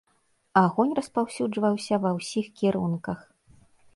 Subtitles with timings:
[0.61, 3.19] Агонь распаўсюджваўся ва ўсіх кірунках.